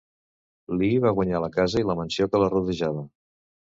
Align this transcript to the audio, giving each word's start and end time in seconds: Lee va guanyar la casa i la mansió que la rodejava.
Lee 0.77 1.03
va 1.03 1.11
guanyar 1.19 1.41
la 1.43 1.51
casa 1.57 1.83
i 1.83 1.87
la 1.91 1.99
mansió 2.03 2.29
que 2.33 2.43
la 2.45 2.49
rodejava. 2.55 3.05